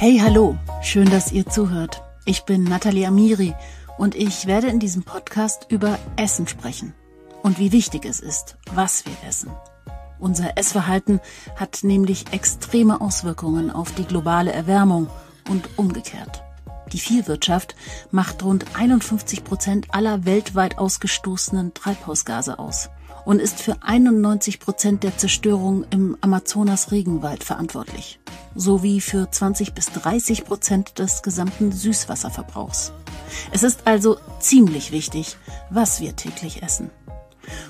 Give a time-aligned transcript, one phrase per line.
[0.00, 2.04] Hey, hallo, schön, dass ihr zuhört.
[2.24, 3.52] Ich bin Nathalie Amiri
[3.96, 6.94] und ich werde in diesem Podcast über Essen sprechen
[7.42, 9.50] und wie wichtig es ist, was wir essen.
[10.20, 11.18] Unser Essverhalten
[11.56, 15.08] hat nämlich extreme Auswirkungen auf die globale Erwärmung
[15.50, 16.44] und umgekehrt.
[16.92, 17.74] Die Viehwirtschaft
[18.12, 22.88] macht rund 51 Prozent aller weltweit ausgestoßenen Treibhausgase aus
[23.28, 28.18] und ist für 91 Prozent der Zerstörung im Amazonas-Regenwald verantwortlich,
[28.54, 32.90] sowie für 20 bis 30 Prozent des gesamten Süßwasserverbrauchs.
[33.50, 35.36] Es ist also ziemlich wichtig,
[35.68, 36.88] was wir täglich essen.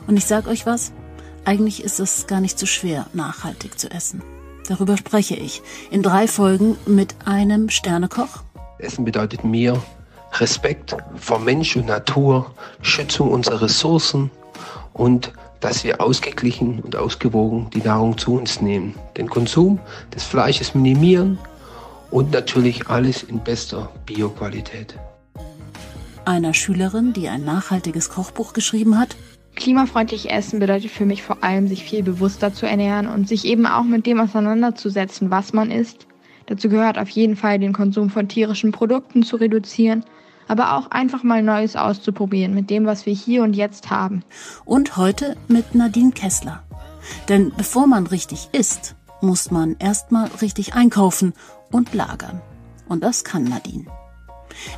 [0.07, 0.93] Und ich sag euch was,
[1.45, 4.23] eigentlich ist es gar nicht so schwer, nachhaltig zu essen.
[4.69, 8.45] Darüber spreche ich in drei Folgen mit einem Sternekoch.
[8.79, 9.83] Essen bedeutet mir
[10.35, 14.31] Respekt vor Mensch und Natur, Schützung unserer Ressourcen
[14.93, 18.95] und dass wir ausgeglichen und ausgewogen die Nahrung zu uns nehmen.
[19.17, 19.79] Den Konsum
[20.15, 21.39] des Fleisches minimieren
[22.11, 24.95] und natürlich alles in bester Bioqualität.
[26.25, 29.17] Einer Schülerin, die ein nachhaltiges Kochbuch geschrieben hat.
[29.57, 33.67] Klimafreundlich essen bedeutet für mich vor allem, sich viel bewusster zu ernähren und sich eben
[33.67, 36.07] auch mit dem auseinanderzusetzen, was man isst.
[36.47, 40.05] Dazu gehört auf jeden Fall, den Konsum von tierischen Produkten zu reduzieren
[40.49, 44.25] aber auch einfach mal Neues auszuprobieren mit dem, was wir hier und jetzt haben.
[44.65, 46.63] Und heute mit Nadine Kessler.
[47.29, 51.35] Denn bevor man richtig isst, muss man erstmal richtig einkaufen
[51.71, 52.41] und lagern.
[52.89, 53.87] Und das kann Nadine.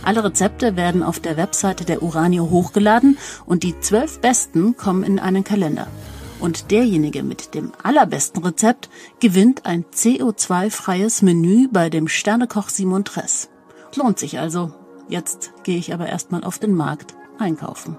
[0.03, 5.19] Alle Rezepte werden auf der Webseite der Uranio hochgeladen und die zwölf besten kommen in
[5.19, 5.87] einen Kalender.
[6.39, 8.89] Und derjenige mit dem allerbesten Rezept
[9.21, 13.49] gewinnt ein CO2-freies Menü bei dem Sternekoch Simon Tress.
[13.95, 14.73] Lohnt sich also.
[15.07, 17.97] Jetzt gehe ich aber erstmal auf den Markt einkaufen.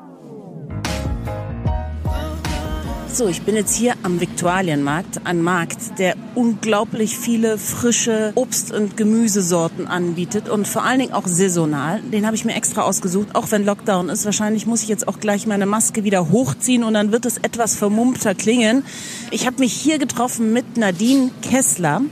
[3.14, 8.96] So, ich bin jetzt hier am Viktualienmarkt, ein Markt, der unglaublich viele frische Obst- und
[8.96, 12.00] Gemüsesorten anbietet und vor allen Dingen auch saisonal.
[12.00, 14.24] Den habe ich mir extra ausgesucht, auch wenn Lockdown ist.
[14.24, 17.76] Wahrscheinlich muss ich jetzt auch gleich meine Maske wieder hochziehen und dann wird es etwas
[17.76, 18.82] vermummter klingen.
[19.30, 22.02] Ich habe mich hier getroffen mit Nadine Kessler.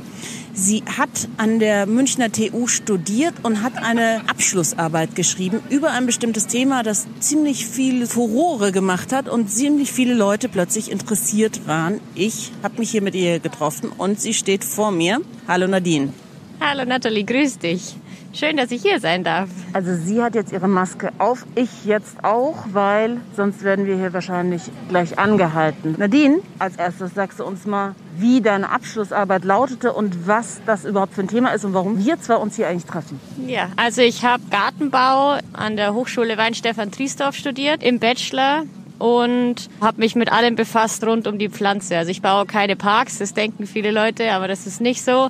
[0.54, 6.46] Sie hat an der Münchner TU studiert und hat eine Abschlussarbeit geschrieben über ein bestimmtes
[6.46, 12.00] Thema, das ziemlich viel Furore gemacht hat und ziemlich viele Leute plötzlich interessiert waren.
[12.14, 15.22] Ich habe mich hier mit ihr getroffen und sie steht vor mir.
[15.48, 16.12] Hallo Nadine.
[16.60, 17.96] Hallo Nathalie, grüß dich.
[18.34, 19.50] Schön, dass ich hier sein darf.
[19.74, 24.14] Also sie hat jetzt ihre Maske auf, ich jetzt auch, weil sonst werden wir hier
[24.14, 25.96] wahrscheinlich gleich angehalten.
[25.98, 31.12] Nadine, als erstes sagst du uns mal, wie deine Abschlussarbeit lautete und was das überhaupt
[31.12, 33.20] für ein Thema ist und warum wir zwei uns hier eigentlich treffen.
[33.46, 38.62] Ja, also ich habe Gartenbau an der Hochschule Weinstefan Triesdorf studiert, im Bachelor
[38.98, 41.98] und habe mich mit allem befasst rund um die Pflanze.
[41.98, 45.28] Also ich baue keine Parks, das denken viele Leute, aber das ist nicht so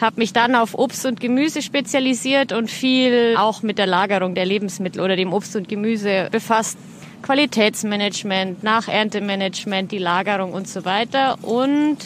[0.00, 4.46] habe mich dann auf Obst und Gemüse spezialisiert und viel auch mit der Lagerung der
[4.46, 6.78] Lebensmittel oder dem Obst und Gemüse befasst.
[7.22, 11.98] Qualitätsmanagement, Nacherntemanagement, die Lagerung und so weiter und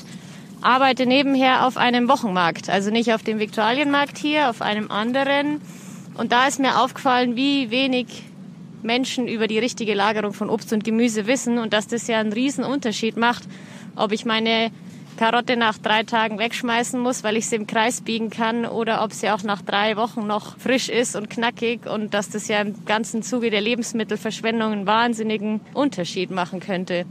[0.60, 5.60] arbeite nebenher auf einem Wochenmarkt, also nicht auf dem Viktualienmarkt hier, auf einem anderen.
[6.14, 8.24] Und da ist mir aufgefallen, wie wenig
[8.82, 12.32] Menschen über die richtige Lagerung von Obst und Gemüse wissen und dass das ja einen
[12.32, 13.44] riesen Unterschied macht,
[13.94, 14.70] ob ich meine
[15.16, 19.12] Karotte nach drei Tagen wegschmeißen muss, weil ich sie im Kreis biegen kann oder ob
[19.12, 22.84] sie auch nach drei Wochen noch frisch ist und knackig und dass das ja im
[22.84, 27.04] ganzen Zuge der Lebensmittelverschwendung einen wahnsinnigen Unterschied machen könnte.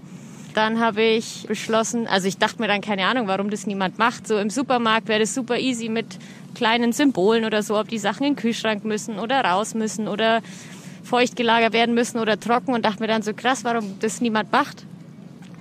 [0.54, 4.28] Dann habe ich beschlossen, also ich dachte mir dann keine Ahnung, warum das niemand macht.
[4.28, 6.20] So im Supermarkt wäre das super easy mit
[6.56, 10.42] kleinen Symbolen oder so, ob die Sachen in den Kühlschrank müssen oder raus müssen oder
[11.04, 14.52] feucht gelagert werden müssen oder trocken und dachte mir dann so krass, warum das niemand
[14.52, 14.86] macht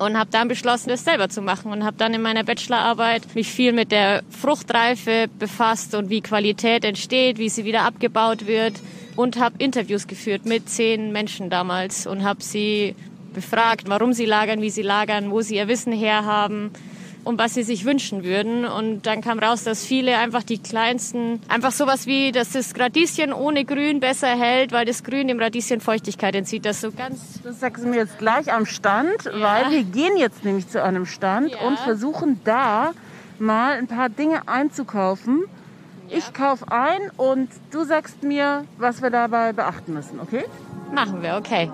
[0.04, 3.48] und habe dann beschlossen, das selber zu machen und habe dann in meiner Bachelorarbeit mich
[3.48, 8.74] viel mit der Fruchtreife befasst und wie Qualität entsteht, wie sie wieder abgebaut wird
[9.16, 12.94] und habe Interviews geführt mit zehn Menschen damals und habe sie
[13.34, 16.70] befragt, warum sie lagern, wie sie lagern, wo sie ihr Wissen herhaben
[17.24, 18.64] und was sie sich wünschen würden.
[18.64, 23.32] Und dann kam raus, dass viele einfach die kleinsten, einfach sowas wie, dass das Radieschen
[23.32, 26.64] ohne Grün besser hält, weil das Grün dem Radieschen Feuchtigkeit entzieht.
[26.64, 27.40] Das so ganz.
[27.42, 29.40] Das sagst du mir jetzt gleich am Stand, ja.
[29.40, 31.66] weil wir gehen jetzt nämlich zu einem Stand ja.
[31.66, 32.92] und versuchen da
[33.38, 35.44] mal ein paar Dinge einzukaufen.
[36.08, 36.18] Ja.
[36.18, 40.44] Ich kaufe ein und du sagst mir, was wir dabei beachten müssen, okay?
[40.92, 41.70] Machen wir, okay.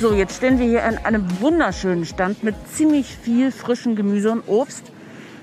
[0.00, 4.48] So, jetzt stehen wir hier an einem wunderschönen Stand mit ziemlich viel frischem Gemüse und
[4.48, 4.84] Obst.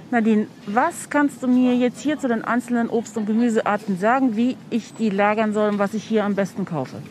[0.09, 4.57] Nadine, was kannst du mir jetzt hier zu den einzelnen Obst- und Gemüsearten sagen, wie
[4.71, 7.03] ich die lagern soll und was ich hier am besten kaufe?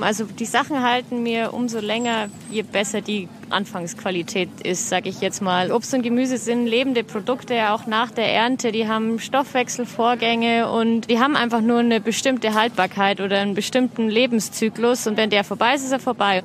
[0.00, 5.40] Also die Sachen halten mir umso länger, je besser die Anfangsqualität ist, sage ich jetzt
[5.40, 5.70] mal.
[5.70, 8.72] Obst und Gemüse sind lebende Produkte, auch nach der Ernte.
[8.72, 15.06] Die haben Stoffwechselvorgänge und die haben einfach nur eine bestimmte Haltbarkeit oder einen bestimmten Lebenszyklus.
[15.06, 16.42] Und wenn der vorbei ist, ist er vorbei.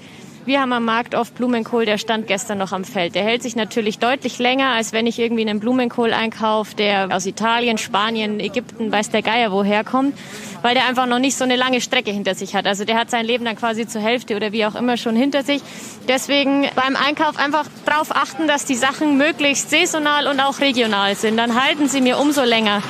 [0.49, 3.13] Wir haben am Markt oft Blumenkohl, der stand gestern noch am Feld.
[3.13, 7.27] Der hält sich natürlich deutlich länger, als wenn ich irgendwie einen Blumenkohl einkaufe, der aus
[7.27, 10.17] Italien, Spanien, Ägypten, weiß der Geier woher kommt,
[10.63, 12.65] weil der einfach noch nicht so eine lange Strecke hinter sich hat.
[12.65, 15.43] Also der hat sein Leben dann quasi zur Hälfte oder wie auch immer schon hinter
[15.43, 15.61] sich.
[16.07, 21.37] Deswegen beim Einkauf einfach darauf achten, dass die Sachen möglichst saisonal und auch regional sind.
[21.37, 22.81] Dann halten sie mir umso länger.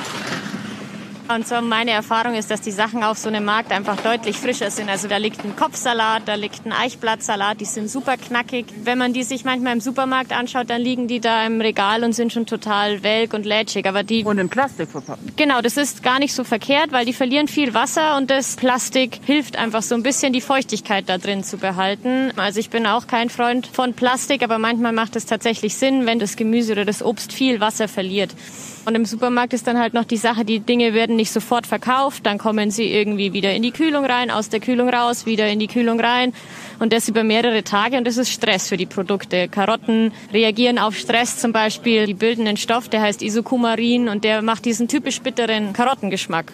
[1.32, 4.68] Und so meine Erfahrung ist, dass die Sachen auf so einem Markt einfach deutlich frischer
[4.68, 4.90] sind.
[4.90, 8.66] Also da liegt ein Kopfsalat, da liegt ein Eichblattsalat, die sind super knackig.
[8.82, 12.14] Wenn man die sich manchmal im Supermarkt anschaut, dann liegen die da im Regal und
[12.14, 13.86] sind schon total welk und lätschig.
[13.86, 15.36] Aber die und in Plastik verpackt.
[15.36, 19.20] Genau, das ist gar nicht so verkehrt, weil die verlieren viel Wasser und das Plastik
[19.24, 22.32] hilft einfach so ein bisschen die Feuchtigkeit da drin zu behalten.
[22.38, 26.18] Also ich bin auch kein Freund von Plastik, aber manchmal macht es tatsächlich Sinn, wenn
[26.18, 28.34] das Gemüse oder das Obst viel Wasser verliert.
[28.86, 32.24] Und im Supermarkt ist dann halt noch die Sache, die Dinge werden nicht sofort verkauft,
[32.24, 35.58] dann kommen sie irgendwie wieder in die Kühlung rein, aus der Kühlung raus, wieder in
[35.58, 36.32] die Kühlung rein
[36.78, 39.46] und das über mehrere Tage und das ist Stress für die Produkte.
[39.48, 44.40] Karotten reagieren auf Stress zum Beispiel, die bilden einen Stoff, der heißt Isokumarin und der
[44.40, 46.52] macht diesen typisch bitteren Karottengeschmack.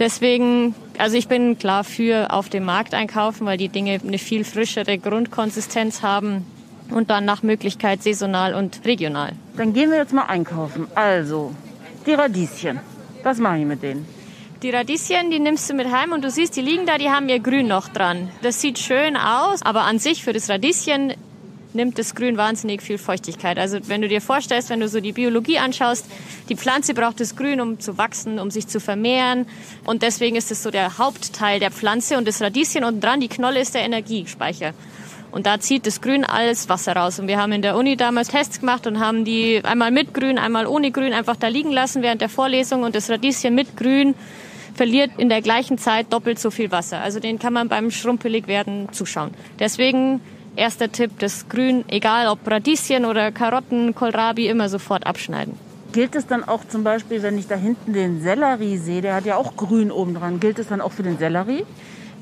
[0.00, 4.42] Deswegen, also ich bin klar für auf dem Markt einkaufen, weil die Dinge eine viel
[4.42, 6.44] frischere Grundkonsistenz haben
[6.90, 9.34] und dann nach Möglichkeit saisonal und regional.
[9.56, 10.88] Dann gehen wir jetzt mal einkaufen.
[10.96, 11.54] Also,
[12.06, 12.80] die Radieschen.
[13.24, 14.06] Was mache ich mit denen?
[14.62, 17.28] Die Radieschen, die nimmst du mit heim und du siehst, die liegen da, die haben
[17.28, 18.30] ihr Grün noch dran.
[18.42, 21.14] Das sieht schön aus, aber an sich für das Radieschen
[21.72, 23.58] nimmt das Grün wahnsinnig viel Feuchtigkeit.
[23.58, 26.06] Also wenn du dir vorstellst, wenn du so die Biologie anschaust,
[26.50, 29.46] die Pflanze braucht das Grün, um zu wachsen, um sich zu vermehren.
[29.84, 33.28] Und deswegen ist es so der Hauptteil der Pflanze und das Radieschen unten dran, die
[33.28, 34.74] Knolle ist der Energiespeicher.
[35.34, 37.18] Und da zieht das Grün alles Wasser raus.
[37.18, 40.38] Und wir haben in der Uni damals Tests gemacht und haben die einmal mit Grün,
[40.38, 42.84] einmal ohne Grün einfach da liegen lassen während der Vorlesung.
[42.84, 44.14] Und das Radieschen mit Grün
[44.76, 47.00] verliert in der gleichen Zeit doppelt so viel Wasser.
[47.00, 49.32] Also den kann man beim schrumpelig werden zuschauen.
[49.58, 50.20] Deswegen
[50.54, 55.58] erster Tipp, das Grün, egal ob Radieschen oder Karotten, Kohlrabi, immer sofort abschneiden.
[55.90, 59.26] Gilt es dann auch zum Beispiel, wenn ich da hinten den Sellerie sehe, der hat
[59.26, 61.64] ja auch Grün oben dran, gilt es dann auch für den Sellerie?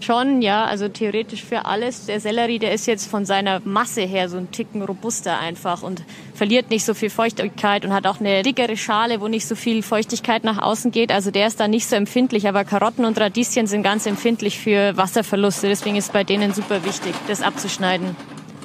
[0.03, 2.07] Schon, ja, also theoretisch für alles.
[2.07, 6.03] Der Sellerie, der ist jetzt von seiner Masse her so ein Ticken robuster einfach und
[6.35, 9.81] verliert nicht so viel Feuchtigkeit und hat auch eine dickere Schale, wo nicht so viel
[9.81, 11.13] Feuchtigkeit nach außen geht.
[11.13, 14.97] Also der ist da nicht so empfindlich, aber Karotten und Radieschen sind ganz empfindlich für
[14.97, 15.69] Wasserverluste.
[15.69, 18.17] Deswegen ist bei denen super wichtig, das abzuschneiden.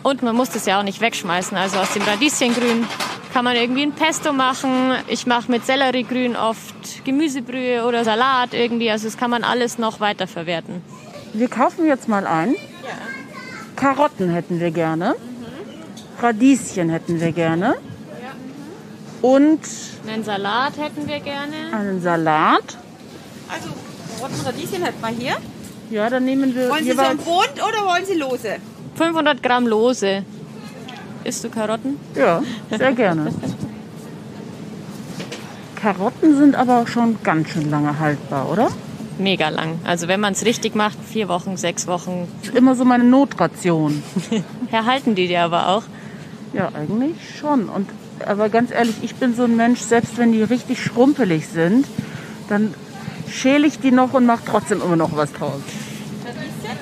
[0.02, 1.56] Und man muss das ja auch nicht wegschmeißen.
[1.56, 2.88] Also aus dem Radieschengrün
[3.32, 4.94] kann man irgendwie ein Pesto machen.
[5.08, 8.90] Ich mache mit Selleriegrün oft Gemüsebrühe oder Salat irgendwie.
[8.90, 10.82] Also das kann man alles noch weiterverwerten.
[11.34, 12.54] Wir kaufen jetzt mal ein.
[12.54, 12.58] Ja.
[13.76, 15.16] Karotten hätten wir gerne.
[15.20, 16.24] Mhm.
[16.24, 17.76] Radieschen hätten wir gerne.
[18.22, 19.30] Ja.
[19.30, 19.60] Und
[20.08, 21.56] einen Salat hätten wir gerne.
[21.74, 22.78] Einen Salat.
[23.50, 23.70] Also
[24.18, 25.38] Karotten, Radieschen hätten wir hier.
[25.90, 26.70] Ja, dann nehmen wir.
[26.70, 28.58] Wollen Sie so ein Bund oder wollen Sie lose?
[28.96, 30.24] 500 Gramm lose.
[31.24, 32.00] Isst du Karotten?
[32.16, 33.34] Ja, sehr gerne.
[35.76, 38.70] Karotten sind aber schon ganz schön lange haltbar, oder?
[39.20, 39.80] Mega lang.
[39.84, 42.28] Also wenn man es richtig macht, vier Wochen, sechs Wochen.
[42.42, 44.04] Das ist immer so meine Notration.
[44.72, 45.84] Erhalten die dir aber auch?
[46.54, 47.70] Ja, eigentlich schon.
[47.70, 47.90] Und,
[48.26, 51.86] aber ganz ehrlich, ich bin so ein Mensch, selbst wenn die richtig schrumpelig sind,
[52.50, 52.74] dann
[53.30, 55.62] schäle ich die noch und mache trotzdem immer noch was draus.
[56.26, 56.78] Radieschen?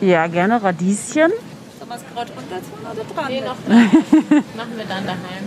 [0.00, 1.32] Ja, gerne Radieschen.
[1.78, 3.26] Sollen wir es gerade runter tun oder dran?
[3.28, 3.84] Nee, noch dran.
[4.56, 5.44] Machen wir dann daheim.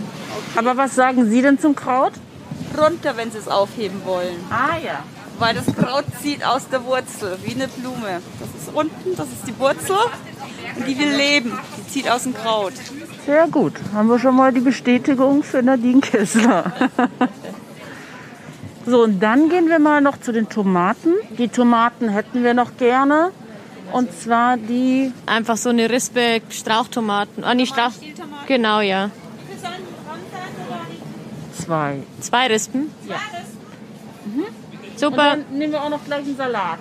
[0.54, 0.58] Okay.
[0.58, 2.12] Aber was sagen Sie denn zum Kraut?
[2.76, 4.36] Runter, wenn Sie es aufheben wollen.
[4.50, 5.04] Ah ja
[5.40, 8.20] weil das Kraut zieht aus der Wurzel, wie eine Blume.
[8.38, 9.96] Das ist unten, das ist die Wurzel
[10.76, 11.58] und die will leben.
[11.78, 12.74] Die zieht aus dem Kraut.
[13.26, 13.72] Sehr gut.
[13.94, 16.72] Haben wir schon mal die Bestätigung für Nadine Kessler.
[18.86, 21.14] so, und dann gehen wir mal noch zu den Tomaten.
[21.38, 23.32] Die Tomaten hätten wir noch gerne.
[23.92, 25.12] Und zwar die.
[25.26, 27.44] Einfach so eine Rispe Strauchtomaten.
[27.44, 27.92] Ah, nicht Strauch.
[28.46, 29.10] Genau, ja.
[31.58, 32.02] Zwei.
[32.20, 32.90] Zwei Rispen?
[33.08, 33.16] Ja.
[35.00, 35.32] Super.
[35.32, 36.78] Und dann nehmen wir auch noch gleich einen Salat.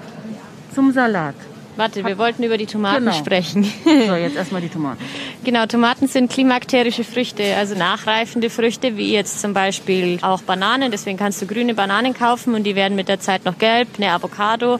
[0.73, 1.35] Zum Salat.
[1.79, 3.13] Warte, wir wollten über die Tomaten genau.
[3.13, 3.63] sprechen.
[3.85, 4.99] So, jetzt erstmal die Tomaten.
[5.45, 10.91] Genau, Tomaten sind klimakterische Früchte, also nachreifende Früchte, wie jetzt zum Beispiel auch Bananen.
[10.91, 14.11] Deswegen kannst du grüne Bananen kaufen und die werden mit der Zeit noch gelb, eine
[14.11, 14.79] Avocado.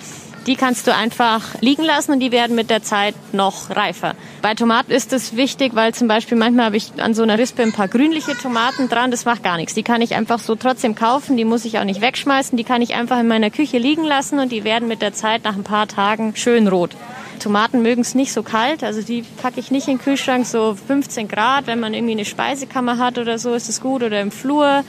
[0.50, 4.15] Die kannst du einfach liegen lassen und die werden mit der Zeit noch reifer.
[4.41, 7.62] Bei Tomaten ist es wichtig, weil zum Beispiel manchmal habe ich an so einer Rispe
[7.62, 9.12] ein paar grünliche Tomaten dran.
[9.12, 9.75] Das macht gar nichts.
[9.75, 11.38] Die kann ich einfach so trotzdem kaufen.
[11.38, 12.58] Die muss ich auch nicht wegschmeißen.
[12.58, 15.44] Die kann ich einfach in meiner Küche liegen lassen und die werden mit der Zeit
[15.44, 16.96] nach ein paar Tagen schön rot.
[17.39, 20.75] Tomaten mögen es nicht so kalt, also die packe ich nicht in den Kühlschrank, so
[20.88, 21.68] 15 Grad.
[21.68, 24.01] Wenn man irgendwie eine Speisekammer hat oder so, ist es gut.
[24.01, 24.84] Oder im Flur.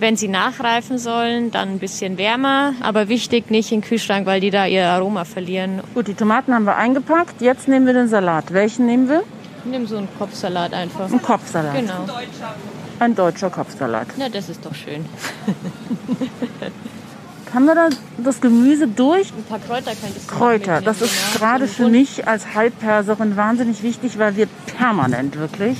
[0.00, 4.40] Wenn sie nachreifen sollen, dann ein bisschen wärmer, aber wichtig nicht in den Kühlschrank, weil
[4.40, 5.82] die da ihr Aroma verlieren.
[5.92, 7.42] Gut, die Tomaten haben wir eingepackt.
[7.42, 8.54] Jetzt nehmen wir den Salat.
[8.54, 9.24] Welchen nehmen wir?
[9.66, 11.12] Nimm so einen Kopfsalat einfach.
[11.12, 11.74] Ein Kopfsalat.
[11.74, 12.06] Genau.
[12.98, 14.06] Ein deutscher Kopfsalat.
[14.16, 15.04] Na, das ist doch schön.
[17.52, 19.34] Haben wir da das Gemüse durch?
[19.36, 21.38] Ein paar Kräuter könntest du Kräuter, das ist genau.
[21.38, 24.46] gerade für mich als Halbperserin wahnsinnig wichtig, weil wir
[24.78, 25.76] permanent wirklich,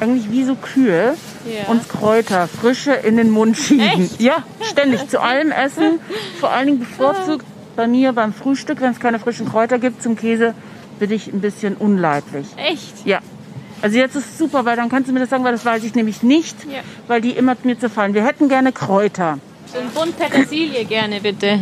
[0.00, 1.16] eigentlich wie so Kühe,
[1.48, 1.68] Ja.
[1.70, 4.02] uns Kräuter, frische in den Mund schieben.
[4.02, 4.20] Echt?
[4.20, 6.00] Ja, ständig zu allem Essen.
[6.40, 7.44] Vor allen Dingen bevorzugt
[7.76, 10.54] bei mir beim Frühstück, wenn es keine frischen Kräuter gibt zum Käse,
[10.98, 12.46] bin ich ein bisschen unleidlich.
[12.56, 13.06] Echt?
[13.06, 13.20] Ja.
[13.80, 15.84] Also jetzt ist es super, weil dann kannst du mir das sagen, weil das weiß
[15.84, 16.80] ich nämlich nicht, Ja.
[17.06, 18.14] weil die immer mir zerfallen.
[18.14, 19.38] Wir hätten gerne Kräuter.
[19.72, 21.60] So ein Bund Petersilie gerne, bitte.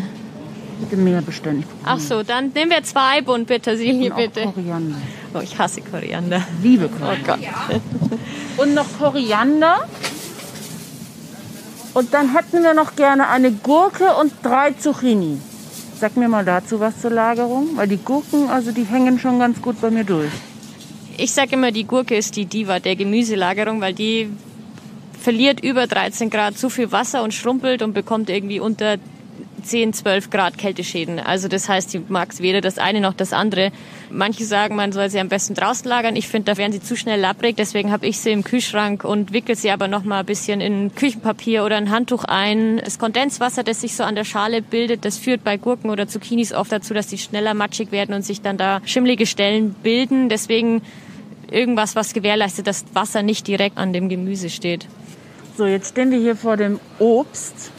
[0.81, 1.23] Bitte mehr.
[1.29, 1.43] Ich
[1.85, 4.43] Ach so, dann nehmen wir zwei Bund Petersilie, bitte.
[4.45, 4.97] Koriander.
[5.37, 6.43] Oh, ich hasse Koriander.
[6.63, 7.39] Liebe Kräuter.
[8.57, 9.87] Und noch Koriander.
[11.93, 15.39] Und dann hätten wir noch gerne eine Gurke und drei Zucchini.
[15.99, 19.63] Sag mir mal dazu was zur Lagerung, weil die Gurken, also die hängen schon ganz
[19.63, 20.31] gut bei mir durch.
[21.17, 24.31] Ich sage immer, die Gurke ist die Diva der Gemüselagerung, weil die
[25.19, 28.99] verliert über 13 Grad zu viel Wasser und schrumpelt und bekommt irgendwie unter
[29.67, 31.19] 10, 12 Grad Kälteschäden.
[31.19, 33.73] Also das heißt, die mag weder das eine noch das andere.
[34.11, 36.17] Manche sagen, man soll sie am besten draußen lagern.
[36.17, 37.57] Ich finde, da werden sie zu schnell labbrig.
[37.57, 40.95] Deswegen habe ich sie im Kühlschrank und wickel sie aber noch mal ein bisschen in
[40.95, 42.79] Küchenpapier oder ein Handtuch ein.
[42.85, 46.53] Das Kondenswasser, das sich so an der Schale bildet, das führt bei Gurken oder Zucchinis
[46.53, 50.29] oft dazu, dass die schneller matschig werden und sich dann da schimmlige Stellen bilden.
[50.29, 50.83] Deswegen
[51.51, 54.87] irgendwas, was gewährleistet, dass Wasser nicht direkt an dem Gemüse steht.
[55.57, 57.71] So, jetzt stehen wir hier vor dem Obst.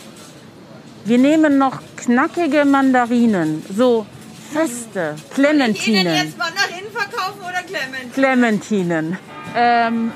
[1.07, 4.05] Wir nehmen noch knackige Mandarinen, so
[4.51, 6.33] feste Clementinen.
[6.37, 8.13] Mandarinen verkaufen oder Clement?
[8.13, 9.17] Clementinen.
[9.55, 10.11] Ähm,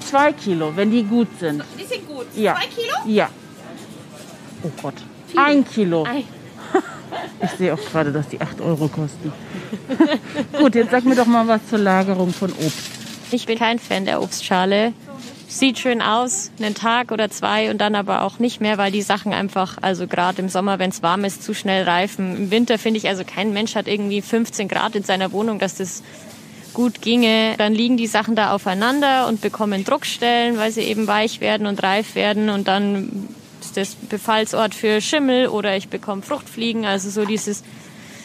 [0.00, 1.64] zwei Kilo, wenn die gut sind.
[1.80, 2.26] Die sind gut.
[2.36, 2.56] Ja.
[2.56, 2.94] Zwei Kilo?
[3.06, 3.30] Ja.
[4.64, 4.96] Oh Gott.
[5.34, 6.04] Ein Kilo.
[6.04, 6.24] Ei.
[7.42, 9.32] Ich sehe auch gerade, dass die 8 Euro kosten.
[10.58, 12.90] Gut, jetzt sag mir doch mal was zur Lagerung von Obst.
[13.30, 14.92] Ich bin kein Fan der Obstschale.
[15.54, 19.02] Sieht schön aus, einen Tag oder zwei und dann aber auch nicht mehr, weil die
[19.02, 22.36] Sachen einfach, also gerade im Sommer, wenn es warm ist, zu schnell reifen.
[22.36, 25.76] Im Winter finde ich, also kein Mensch hat irgendwie 15 Grad in seiner Wohnung, dass
[25.76, 26.02] das
[26.72, 27.54] gut ginge.
[27.56, 31.80] Dann liegen die Sachen da aufeinander und bekommen Druckstellen, weil sie eben weich werden und
[31.84, 33.28] reif werden und dann
[33.60, 37.62] ist das Befallsort für Schimmel oder ich bekomme Fruchtfliegen, also so dieses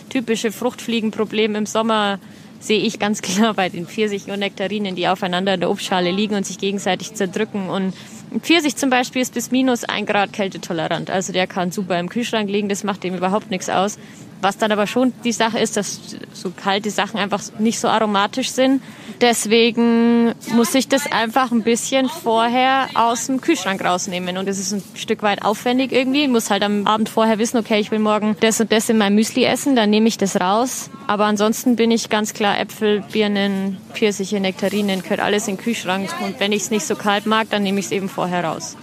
[0.10, 2.18] typische Fruchtfliegenproblem im Sommer
[2.60, 6.36] sehe ich ganz klar bei den Pfirsichen und Nektarinen, die aufeinander in der Obstschale liegen
[6.36, 7.70] und sich gegenseitig zerdrücken.
[7.70, 7.94] Und
[8.32, 11.10] ein Pfirsich zum Beispiel ist bis minus ein Grad kältetolerant.
[11.10, 13.98] Also der kann super im Kühlschrank liegen, das macht dem überhaupt nichts aus.
[14.42, 16.00] Was dann aber schon die Sache ist, dass
[16.34, 18.82] so kalte Sachen einfach nicht so aromatisch sind.
[19.22, 24.38] Deswegen muss ich das einfach ein bisschen vorher aus dem Kühlschrank rausnehmen.
[24.38, 26.24] Und das ist ein Stück weit aufwendig irgendwie.
[26.24, 28.98] Ich muss halt am Abend vorher wissen, okay, ich will morgen das und das in
[28.98, 30.90] meinem Müsli essen, dann nehme ich das raus.
[31.08, 36.10] Aber ansonsten bin ich ganz klar Äpfel, Birnen, Pfirsiche, Nektarinen, gehört alles in den Kühlschrank.
[36.24, 38.78] Und wenn ich es nicht so kalt mag, dann nehme ich es eben vorher raus.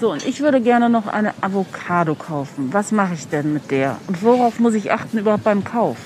[0.00, 2.72] So, und ich würde gerne noch eine Avocado kaufen.
[2.72, 3.96] Was mache ich denn mit der?
[4.06, 5.96] Und worauf muss ich achten überhaupt beim Kauf?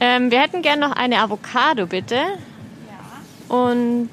[0.00, 2.18] Ähm, wir hätten gern noch eine Avocado, bitte.
[3.48, 4.10] Und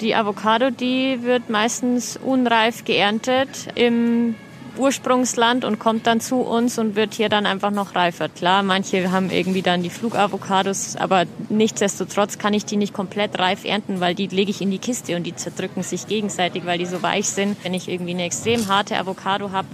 [0.00, 4.34] die Avocado, die wird meistens unreif geerntet im
[4.80, 8.28] Ursprungsland und kommt dann zu uns und wird hier dann einfach noch reifer.
[8.28, 13.64] Klar, manche haben irgendwie dann die Flugavocados, aber nichtsdestotrotz kann ich die nicht komplett reif
[13.64, 16.86] ernten, weil die lege ich in die Kiste und die zerdrücken sich gegenseitig, weil die
[16.86, 17.56] so weich sind.
[17.62, 19.68] Wenn ich irgendwie eine extrem harte Avocado habe,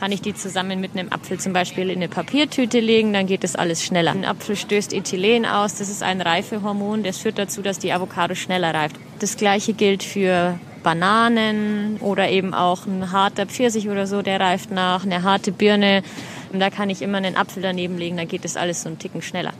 [0.00, 3.44] kann ich die zusammen mit einem Apfel zum Beispiel in eine Papiertüte legen, dann geht
[3.44, 4.12] das alles schneller.
[4.12, 8.34] Ein Apfel stößt Ethylen aus, das ist ein Reifehormon, das führt dazu, dass die Avocado
[8.34, 8.96] schneller reift.
[9.20, 14.70] Das gleiche gilt für Bananen oder eben auch ein harter Pfirsich oder so, der reift
[14.70, 16.04] nach, eine harte Birne.
[16.52, 19.00] Und da kann ich immer einen Apfel daneben legen, dann geht das alles so einen
[19.00, 19.52] Ticken schneller.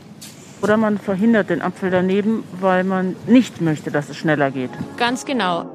[0.61, 4.71] Oder man verhindert den Apfel daneben, weil man nicht möchte, dass es schneller geht.
[4.95, 5.69] Ganz genau.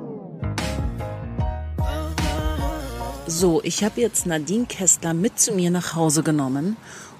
[3.26, 6.76] So, ich habe jetzt Nadine Kessler mit zu mir nach Hause genommen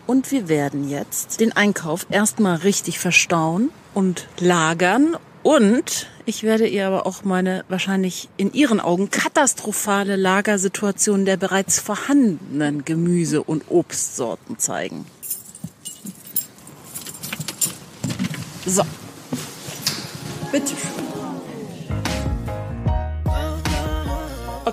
[0.06, 6.86] und wir werden jetzt den Einkauf erstmal richtig verstauen und lagern und ich werde ihr
[6.86, 14.56] aber auch meine wahrscheinlich in ihren Augen katastrophale Lagersituation der bereits vorhandenen Gemüse- und Obstsorten
[14.56, 15.06] zeigen.
[18.64, 18.84] So.
[20.52, 21.09] Bitte schön.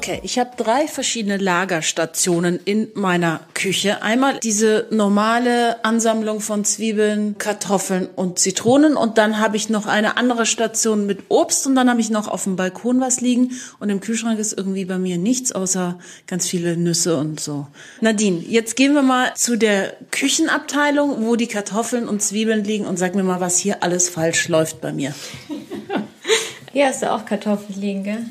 [0.08, 4.02] Okay, ich habe drei verschiedene Lagerstationen in meiner Küche.
[4.04, 10.16] Einmal diese normale Ansammlung von Zwiebeln, Kartoffeln und Zitronen und dann habe ich noch eine
[10.16, 13.90] andere Station mit Obst und dann habe ich noch auf dem Balkon was liegen und
[13.90, 17.68] im Kühlschrank ist irgendwie bei mir nichts außer ganz viele Nüsse und so.
[18.00, 22.98] Nadine, jetzt gehen wir mal zu der Küchenabteilung, wo die Kartoffeln und Zwiebeln liegen und
[22.98, 25.14] sag mir mal, was hier alles falsch läuft bei mir.
[26.72, 28.26] Hier hast du auch Kartoffeln liegen, gell?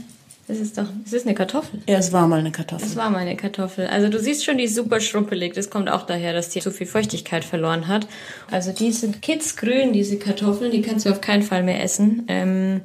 [0.49, 1.81] Das ist doch, das ist eine Kartoffel.
[1.89, 2.87] Ja, es war mal eine Kartoffel.
[2.87, 3.89] Das war mal eine Kartoffel.
[3.89, 5.55] Also du siehst schon, die ist super schrumpelig.
[5.55, 8.07] Das kommt auch daher, dass die zu viel Feuchtigkeit verloren hat.
[8.51, 10.71] Also die sind kitzgrün, diese Kartoffeln.
[10.71, 12.27] Die kannst du auf keinen Fall mehr essen.
[12.29, 12.83] Ähm,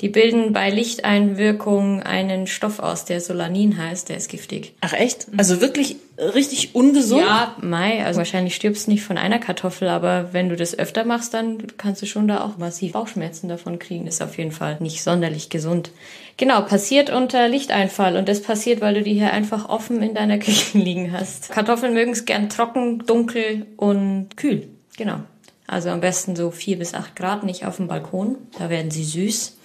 [0.00, 4.08] die bilden bei Lichteinwirkung einen Stoff aus, der Solanin heißt.
[4.08, 4.74] Der ist giftig.
[4.80, 5.26] Ach echt?
[5.36, 7.22] Also wirklich richtig ungesund?
[7.22, 8.04] Ja, Mai.
[8.04, 11.66] Also wahrscheinlich stirbst du nicht von einer Kartoffel, aber wenn du das öfter machst, dann
[11.76, 14.06] kannst du schon da auch massiv Bauchschmerzen davon kriegen.
[14.06, 15.90] Ist auf jeden Fall nicht sonderlich gesund.
[16.36, 20.38] Genau, passiert unter Lichteinfall und das passiert, weil du die hier einfach offen in deiner
[20.38, 21.50] Küche liegen hast.
[21.50, 24.68] Kartoffeln mögen es gern trocken, dunkel und kühl.
[24.96, 25.20] Genau.
[25.68, 28.36] Also am besten so vier bis acht Grad, nicht auf dem Balkon.
[28.58, 29.58] Da werden sie süß.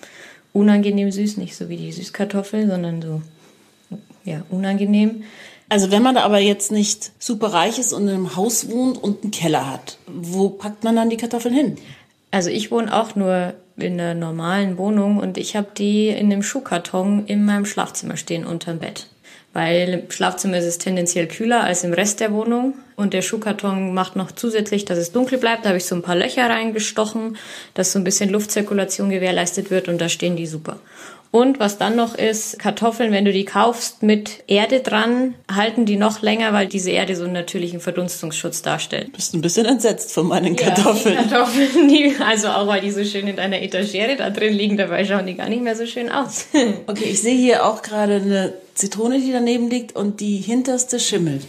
[0.52, 3.22] Unangenehm süß, nicht so wie die Süßkartoffel, sondern so,
[4.26, 5.24] ja, unangenehm.
[5.70, 9.24] Also wenn man aber jetzt nicht super reich ist und in einem Haus wohnt und
[9.24, 11.78] einen Keller hat, wo packt man dann die Kartoffeln hin?
[12.30, 16.44] Also ich wohne auch nur in einer normalen Wohnung und ich habe die in einem
[16.44, 19.08] Schuhkarton in meinem Schlafzimmer stehen unterm Bett.
[19.54, 22.74] Weil im Schlafzimmer ist es tendenziell kühler als im Rest der Wohnung.
[22.96, 25.64] Und der Schuhkarton macht noch zusätzlich, dass es dunkel bleibt.
[25.64, 27.38] Da habe ich so ein paar Löcher reingestochen,
[27.76, 30.80] dass so ein bisschen Luftzirkulation gewährleistet wird und da stehen die super.
[31.34, 35.96] Und was dann noch ist, Kartoffeln, wenn du die kaufst mit Erde dran, halten die
[35.96, 39.14] noch länger, weil diese Erde so einen natürlichen Verdunstungsschutz darstellt.
[39.14, 41.16] Bist ein bisschen entsetzt von meinen Kartoffeln.
[41.16, 44.54] Ja, die Kartoffeln, die, also auch weil die so schön in deiner Etagere da drin
[44.54, 46.46] liegen, dabei schauen die gar nicht mehr so schön aus.
[46.86, 51.42] okay, ich sehe hier auch gerade eine Zitrone, die daneben liegt und die hinterste schimmelt.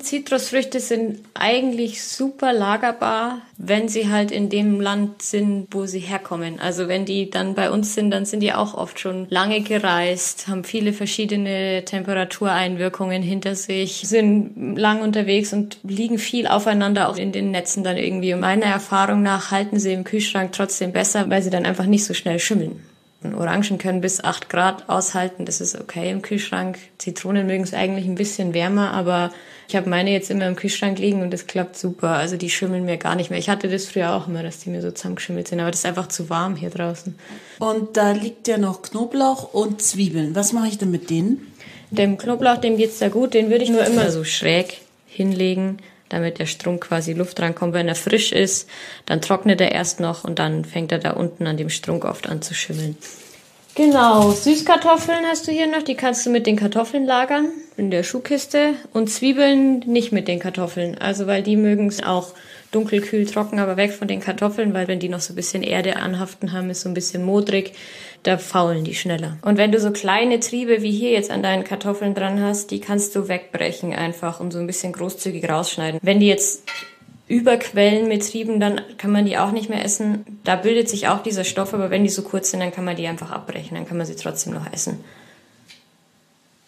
[0.00, 6.58] Zitrusfrüchte sind eigentlich super lagerbar, wenn sie halt in dem Land sind, wo sie herkommen.
[6.60, 10.48] Also wenn die dann bei uns sind, dann sind die auch oft schon lange gereist,
[10.48, 17.32] haben viele verschiedene Temperatureinwirkungen hinter sich, sind lang unterwegs und liegen viel aufeinander auch in
[17.32, 18.34] den Netzen dann irgendwie.
[18.34, 22.04] Und meiner Erfahrung nach halten sie im Kühlschrank trotzdem besser, weil sie dann einfach nicht
[22.04, 22.80] so schnell schimmeln.
[23.22, 26.78] Orangen können bis 8 Grad aushalten, das ist okay im Kühlschrank.
[26.96, 29.30] Zitronen mögen es eigentlich ein bisschen wärmer, aber
[29.70, 32.08] ich habe meine jetzt immer im Kühlschrank liegen und das klappt super.
[32.08, 33.38] Also die schimmeln mir gar nicht mehr.
[33.38, 35.86] Ich hatte das früher auch immer, dass die mir so zusammengeschimmelt sind, aber das ist
[35.86, 37.16] einfach zu warm hier draußen.
[37.60, 40.34] Und da liegt ja noch Knoblauch und Zwiebeln.
[40.34, 41.52] Was mache ich denn mit denen?
[41.92, 43.32] Dem Knoblauch, dem geht's da gut.
[43.32, 45.78] Den würde ich nur immer so schräg hinlegen,
[46.08, 47.72] damit der Strunk quasi Luft rankommt.
[47.72, 48.68] Wenn er frisch ist,
[49.06, 52.28] dann trocknet er erst noch und dann fängt er da unten an dem Strunk oft
[52.28, 52.96] an zu schimmeln.
[53.74, 58.02] Genau, Süßkartoffeln hast du hier noch, die kannst du mit den Kartoffeln lagern in der
[58.02, 62.34] Schuhkiste und Zwiebeln nicht mit den Kartoffeln, also weil die mögen es auch
[62.72, 65.62] dunkel, kühl, trocken, aber weg von den Kartoffeln, weil wenn die noch so ein bisschen
[65.62, 67.72] Erde anhaften haben, ist so ein bisschen modrig,
[68.22, 69.38] da faulen die schneller.
[69.42, 72.80] Und wenn du so kleine Triebe wie hier jetzt an deinen Kartoffeln dran hast, die
[72.80, 76.00] kannst du wegbrechen einfach und so ein bisschen großzügig rausschneiden.
[76.02, 76.64] Wenn die jetzt
[77.30, 80.24] überquellen mit Trieben, dann kann man die auch nicht mehr essen.
[80.42, 82.96] Da bildet sich auch dieser Stoff, aber wenn die so kurz sind, dann kann man
[82.96, 84.98] die einfach abbrechen, dann kann man sie trotzdem noch essen.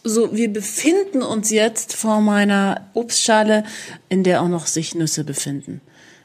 [0.05, 3.65] So, wir befinden uns jetzt vor meiner Obstschale,
[4.09, 5.81] in der auch noch sich Nüsse befinden.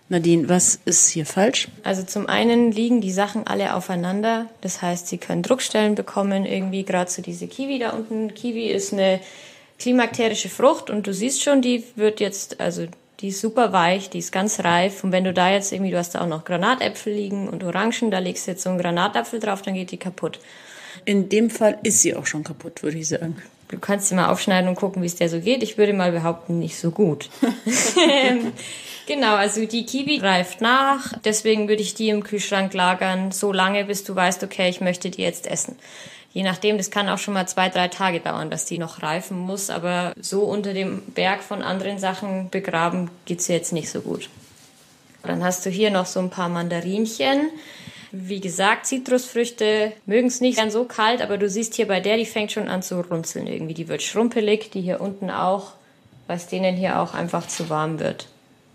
[0.10, 1.67] Nadine, was ist hier falsch?
[1.84, 4.45] Also zum einen liegen die Sachen alle aufeinander.
[4.62, 8.34] Das heißt, sie können Druckstellen bekommen, irgendwie gerade so diese Kiwi da unten.
[8.34, 9.19] Kiwi ist eine
[9.80, 12.86] klimakterische Frucht und du siehst schon, die wird jetzt, also
[13.19, 15.03] die ist super weich, die ist ganz reif.
[15.03, 18.12] Und wenn du da jetzt irgendwie, du hast da auch noch Granatäpfel liegen und Orangen,
[18.12, 20.39] da legst du jetzt so einen Granatapfel drauf, dann geht die kaputt.
[21.06, 23.41] In dem Fall ist sie auch schon kaputt, würde ich sagen.
[23.69, 25.63] Du kannst sie mal aufschneiden und gucken, wie es der so geht.
[25.63, 27.30] Ich würde mal behaupten, nicht so gut.
[29.08, 31.13] genau, also die Kiwi reift nach.
[31.25, 35.10] Deswegen würde ich die im Kühlschrank lagern, so lange, bis du weißt, okay, ich möchte
[35.10, 35.75] die jetzt essen
[36.38, 39.39] je nachdem, das kann auch schon mal zwei, drei Tage dauern, dass die noch reifen
[39.39, 39.71] muss.
[39.71, 44.30] Aber so unter dem Berg von anderen Sachen begraben geht's jetzt nicht so gut.
[45.23, 47.50] Dann hast du hier noch so ein paar Mandarinchen.
[48.12, 52.17] Wie gesagt, Zitrusfrüchte mögen es nicht gern so kalt, aber du siehst hier bei der,
[52.17, 53.73] die fängt schon an zu runzeln irgendwie.
[53.73, 55.71] Die wird schrumpelig, die hier unten auch,
[56.28, 58.28] weil es denen hier auch einfach zu warm wird.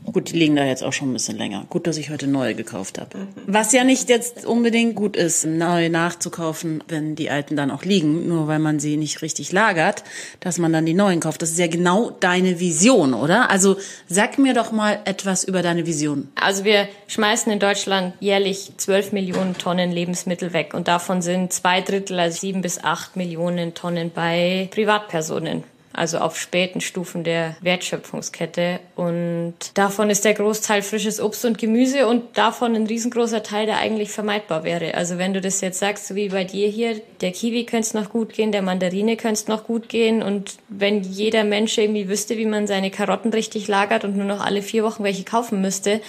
[0.04, 1.64] Gut, die liegen da jetzt auch schon ein bisschen länger.
[1.70, 3.28] Gut, dass ich heute neue gekauft habe.
[3.46, 8.28] Was ja nicht jetzt unbedingt gut ist, neue nachzukaufen, wenn die alten dann auch liegen,
[8.28, 10.02] nur weil man sie nicht richtig lagert,
[10.40, 11.40] dass man dann die neuen kauft.
[11.40, 13.50] Das ist ja genau deine Vision, oder?
[13.50, 13.76] Also
[14.08, 16.28] sag mir doch mal etwas über deine Vision.
[16.34, 21.80] Also wir schmeißen in Deutschland jährlich 12 Millionen Tonnen Lebensmittel weg und davon sind zwei
[21.80, 28.80] Drittel, also sieben bis acht Millionen Tonnen bei Privatpersonen also auf späten Stufen der Wertschöpfungskette.
[28.96, 33.78] Und davon ist der Großteil frisches Obst und Gemüse und davon ein riesengroßer Teil, der
[33.78, 34.94] eigentlich vermeidbar wäre.
[34.94, 37.94] Also wenn du das jetzt sagst, so wie bei dir hier, der Kiwi könnte es
[37.94, 42.08] noch gut gehen, der Mandarine könnte es noch gut gehen und wenn jeder Mensch irgendwie
[42.08, 45.60] wüsste, wie man seine Karotten richtig lagert und nur noch alle vier Wochen welche kaufen
[45.60, 46.00] müsste,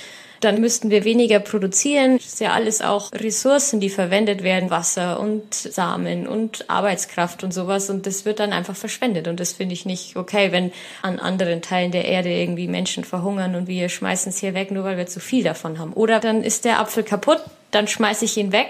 [0.43, 2.17] dann müssten wir weniger produzieren.
[2.17, 7.53] Das ist ja alles auch Ressourcen, die verwendet werden, Wasser und Samen und Arbeitskraft und
[7.53, 7.89] sowas.
[7.89, 9.27] Und das wird dann einfach verschwendet.
[9.27, 13.56] Und das finde ich nicht okay, wenn an anderen Teilen der Erde irgendwie Menschen verhungern
[13.56, 15.93] und wir schmeißen es hier weg, nur weil wir zu viel davon haben.
[15.93, 18.69] Oder dann ist der Apfel kaputt, dann schmeiße ich ihn weg,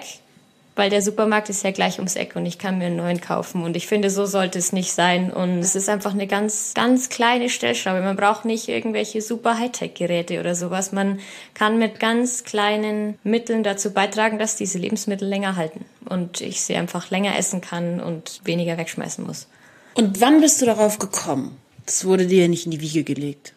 [0.75, 3.63] weil der Supermarkt ist ja gleich ums Eck und ich kann mir einen neuen kaufen.
[3.63, 5.31] Und ich finde, so sollte es nicht sein.
[5.31, 8.01] Und es ist einfach eine ganz, ganz kleine Stellschraube.
[8.01, 10.91] Man braucht nicht irgendwelche super Hightech-Geräte oder sowas.
[10.91, 11.19] Man
[11.53, 16.75] kann mit ganz kleinen Mitteln dazu beitragen, dass diese Lebensmittel länger halten und ich sie
[16.75, 19.47] einfach länger essen kann und weniger wegschmeißen muss.
[19.93, 21.57] Und wann bist du darauf gekommen?
[21.85, 23.53] Das wurde dir ja nicht in die Wiege gelegt.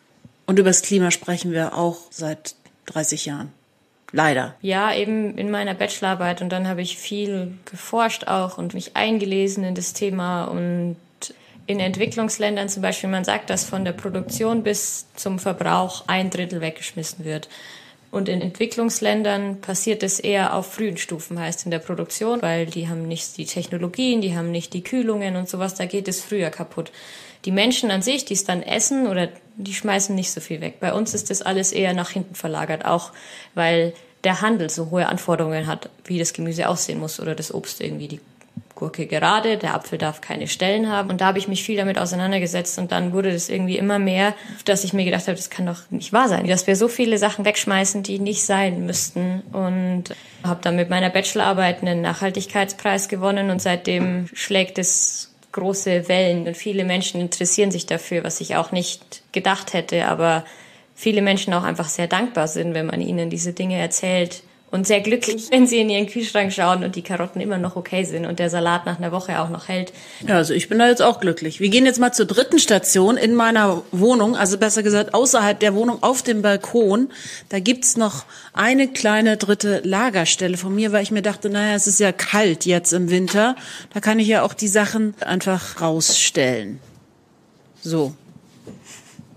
[0.47, 2.55] Und über das Klima sprechen wir auch seit
[2.87, 3.53] 30 Jahren.
[4.13, 4.55] Leider.
[4.63, 9.65] Ja, eben in meiner Bachelorarbeit und dann habe ich viel geforscht auch und mich eingelesen
[9.65, 10.97] in das Thema und
[11.67, 16.61] in Entwicklungsländern zum Beispiel, man sagt, dass von der Produktion bis zum Verbrauch ein Drittel
[16.61, 17.49] weggeschmissen wird.
[18.13, 22.89] Und in Entwicklungsländern passiert es eher auf frühen Stufen, heißt in der Produktion, weil die
[22.89, 26.51] haben nicht die Technologien, die haben nicht die Kühlungen und sowas, da geht es früher
[26.51, 26.93] kaputt.
[27.47, 30.81] Die Menschen an sich, die es dann essen oder die schmeißen nicht so viel weg.
[30.81, 33.13] Bei uns ist das alles eher nach hinten verlagert, auch
[33.55, 37.81] weil der Handel so hohe Anforderungen hat, wie das Gemüse aussehen muss oder das Obst
[37.81, 38.21] irgendwie die
[38.75, 41.11] Gurke gerade, der Apfel darf keine Stellen haben.
[41.11, 44.35] Und da habe ich mich viel damit auseinandergesetzt und dann wurde das irgendwie immer mehr,
[44.67, 47.17] dass ich mir gedacht habe, das kann doch nicht wahr sein, dass wir so viele
[47.19, 49.41] Sachen wegschmeißen, die nicht sein müssten.
[49.53, 50.05] Und
[50.45, 56.57] habe dann mit meiner Bachelorarbeit einen Nachhaltigkeitspreis gewonnen und seitdem schlägt es große Wellen und
[56.57, 60.45] viele Menschen interessieren sich dafür, was ich auch nicht gedacht hätte, aber
[60.95, 65.01] viele Menschen auch einfach sehr dankbar sind, wenn man ihnen diese Dinge erzählt und sehr
[65.01, 68.41] glücklich, wenn sie in ihren Kühlschrank schauen und die Karotten immer noch okay sind und
[68.41, 69.93] der Salat nach einer Woche auch noch hält.
[70.27, 71.61] Ja, also ich bin da jetzt auch glücklich.
[71.61, 75.75] Wir gehen jetzt mal zur dritten Station in meiner Wohnung, also besser gesagt außerhalb der
[75.75, 77.11] Wohnung auf dem Balkon.
[77.49, 81.87] Da gibt's noch eine kleine dritte Lagerstelle von mir, weil ich mir dachte, naja, es
[81.87, 83.55] ist ja kalt jetzt im Winter.
[83.95, 86.81] Da kann ich ja auch die Sachen einfach rausstellen.
[87.81, 88.15] So,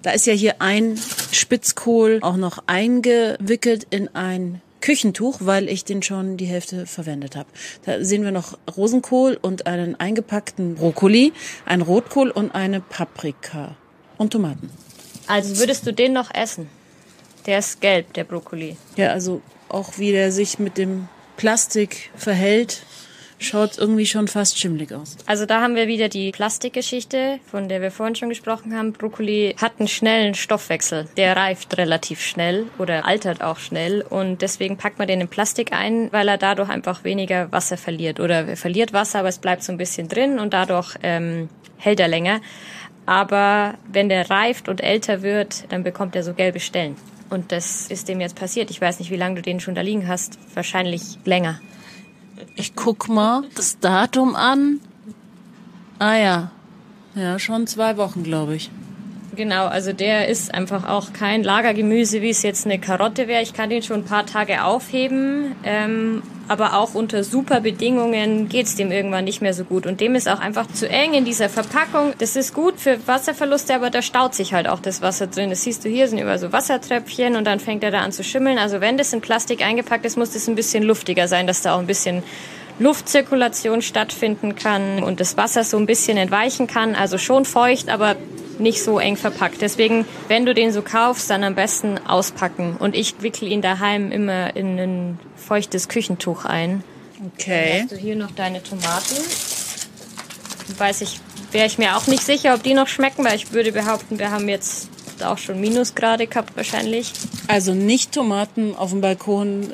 [0.01, 0.99] da ist ja hier ein
[1.31, 7.49] Spitzkohl auch noch eingewickelt in ein Küchentuch, weil ich den schon die Hälfte verwendet habe.
[7.85, 11.33] Da sehen wir noch Rosenkohl und einen eingepackten Brokkoli,
[11.65, 13.75] ein Rotkohl und eine Paprika
[14.17, 14.69] und Tomaten.
[15.27, 16.69] Also würdest du den noch essen?
[17.45, 18.77] Der ist gelb, der Brokkoli.
[18.95, 22.83] Ja, also auch wie der sich mit dem Plastik verhält,
[23.39, 25.17] schaut irgendwie schon fast schimmlig aus.
[25.25, 28.93] Also da haben wir wieder die Plastikgeschichte, von der wir vorhin schon gesprochen haben.
[28.93, 31.07] Brokkoli hat einen schnellen Stoffwechsel.
[31.17, 35.73] Der reift relativ schnell oder altert auch schnell und deswegen packt man den in Plastik
[35.73, 39.63] ein, weil er dadurch einfach weniger Wasser verliert oder er verliert Wasser, aber es bleibt
[39.63, 42.41] so ein bisschen drin und dadurch ähm, hält er länger.
[43.05, 46.95] Aber wenn der reift und älter wird, dann bekommt er so gelbe Stellen.
[47.29, 48.69] Und das ist dem jetzt passiert.
[48.69, 50.37] Ich weiß nicht, wie lange du den schon da liegen hast.
[50.53, 51.59] Wahrscheinlich länger.
[52.55, 54.79] Ich guck mal das Datum an.
[55.97, 56.51] Ah ja.
[57.15, 58.69] Ja, schon zwei Wochen, glaube ich.
[59.39, 63.41] Genau, also der ist einfach auch kein Lagergemüse, wie es jetzt eine Karotte wäre.
[63.41, 68.75] Ich kann den schon ein paar Tage aufheben, ähm, aber auch unter super Bedingungen geht's
[68.75, 69.85] dem irgendwann nicht mehr so gut.
[69.85, 72.11] Und dem ist auch einfach zu eng in dieser Verpackung.
[72.17, 75.51] Das ist gut für Wasserverluste, aber da staut sich halt auch das Wasser drin.
[75.51, 78.25] Das siehst du hier, sind überall so Wassertröpfchen und dann fängt er da an zu
[78.25, 78.57] schimmeln.
[78.57, 81.75] Also wenn das in Plastik eingepackt ist, muss das ein bisschen luftiger sein, dass da
[81.75, 82.23] auch ein bisschen
[82.79, 86.95] Luftzirkulation stattfinden kann und das Wasser so ein bisschen entweichen kann.
[86.95, 88.15] Also schon feucht, aber
[88.57, 89.61] nicht so eng verpackt.
[89.61, 92.75] Deswegen, wenn du den so kaufst, dann am besten auspacken.
[92.77, 96.83] Und ich wickel ihn daheim immer in ein feuchtes Küchentuch ein.
[97.35, 97.71] Okay.
[97.71, 99.15] Dann hast du hier noch deine Tomaten.
[100.77, 101.19] Weiß ich,
[101.51, 104.31] wäre ich mir auch nicht sicher, ob die noch schmecken, weil ich würde behaupten, wir
[104.31, 104.89] haben jetzt
[105.23, 107.11] auch schon Minusgrade gehabt wahrscheinlich.
[107.47, 109.73] Also nicht Tomaten auf dem Balkon,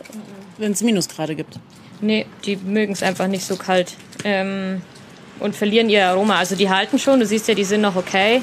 [0.57, 1.59] wenn es Minusgrade gibt.
[2.01, 3.93] Nee, die mögen es einfach nicht so kalt.
[4.23, 4.81] Ähm,
[5.39, 6.37] und verlieren ihr Aroma.
[6.37, 8.41] Also die halten schon, du siehst ja, die sind noch okay.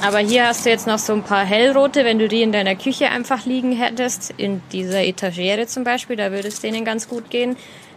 [0.00, 2.76] Aber hier hast du jetzt noch so ein paar hellrote, wenn du die in deiner
[2.76, 7.30] Küche einfach liegen hättest, in dieser Etagere zum Beispiel, da würde es denen ganz gut
[7.30, 7.56] gehen,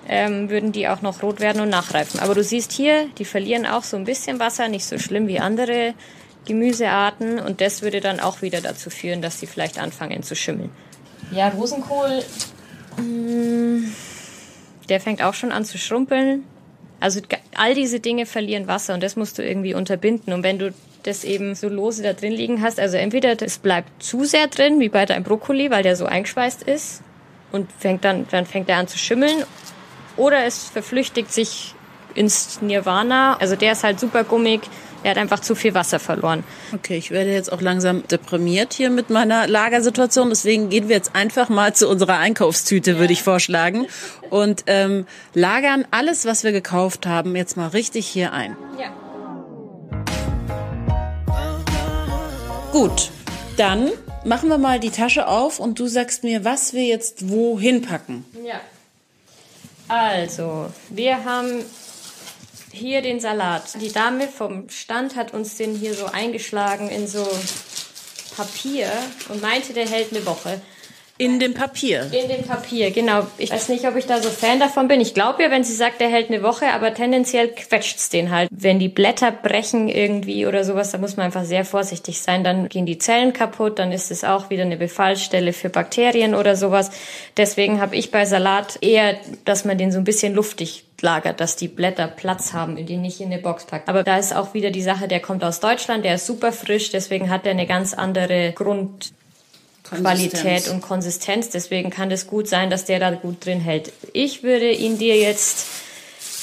[0.10, 2.19] ähm, würden die auch noch rot werden und nachreifen.
[2.19, 5.39] Aber du siehst hier, die verlieren auch so ein bisschen Wasser, nicht so schlimm wie
[5.39, 5.93] andere
[6.45, 10.71] Gemüsearten und das würde dann auch wieder dazu führen, dass sie vielleicht anfangen zu schimmeln.
[11.32, 12.23] Ja, Rosenkohl,
[12.97, 13.93] mh, mm,
[14.91, 16.43] der fängt auch schon an zu schrumpeln.
[16.99, 17.21] Also
[17.56, 20.34] all diese Dinge verlieren Wasser und das musst du irgendwie unterbinden.
[20.34, 20.73] Und wenn du
[21.04, 24.82] das eben so lose da drin liegen hast, also entweder das bleibt zu sehr drin,
[24.82, 27.01] wie bei deinem Brokkoli, weil der so eingeschweißt ist
[27.54, 29.45] und fängt dann, dann fängt er an zu schimmeln,
[30.17, 31.73] oder es verflüchtigt sich
[32.13, 33.38] ins Nirvana.
[33.38, 34.62] Also der ist halt super gummig,
[35.03, 36.43] er hat einfach zu viel Wasser verloren.
[36.73, 40.29] Okay, ich werde jetzt auch langsam deprimiert hier mit meiner Lagersituation.
[40.29, 42.99] Deswegen gehen wir jetzt einfach mal zu unserer Einkaufstüte, ja.
[42.99, 43.87] würde ich vorschlagen.
[44.29, 48.55] Und ähm, lagern alles, was wir gekauft haben, jetzt mal richtig hier ein.
[48.79, 48.93] Ja.
[52.71, 53.09] Gut,
[53.57, 53.89] dann
[54.23, 58.25] machen wir mal die Tasche auf und du sagst mir, was wir jetzt wohin packen.
[58.45, 58.61] Ja.
[59.87, 61.65] Also, wir haben
[62.71, 63.63] hier den Salat.
[63.81, 67.27] Die Dame vom Stand hat uns den hier so eingeschlagen in so
[68.36, 68.89] Papier
[69.29, 70.62] und meinte, der hält eine Woche.
[71.21, 72.10] In dem Papier.
[72.12, 73.27] In dem Papier, genau.
[73.38, 74.99] Ich weiß nicht, ob ich da so Fan davon bin.
[74.99, 78.49] Ich glaube ja, wenn sie sagt, der hält eine Woche, aber tendenziell quetscht's den halt.
[78.51, 82.43] Wenn die Blätter brechen irgendwie oder sowas, da muss man einfach sehr vorsichtig sein.
[82.43, 86.55] Dann gehen die Zellen kaputt, dann ist es auch wieder eine Befallstelle für Bakterien oder
[86.55, 86.89] sowas.
[87.38, 91.55] Deswegen habe ich bei Salat eher, dass man den so ein bisschen luftig lagert, dass
[91.55, 93.89] die Blätter Platz haben, in die nicht in eine Box packt.
[93.89, 96.91] Aber da ist auch wieder die Sache, der kommt aus Deutschland, der ist super frisch,
[96.91, 99.13] deswegen hat er eine ganz andere Grund
[99.83, 101.49] Qualität und Konsistenz.
[101.49, 103.91] Deswegen kann es gut sein, dass der da gut drin hält.
[104.13, 105.65] Ich würde ihn dir jetzt